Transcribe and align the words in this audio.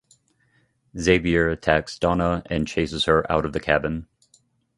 Xavier 0.97 1.49
attacks 1.49 1.99
Donna 1.99 2.41
and 2.47 2.67
chases 2.67 3.05
her 3.05 3.31
out 3.31 3.45
of 3.45 3.53
the 3.53 3.59
cabin. 3.59 4.07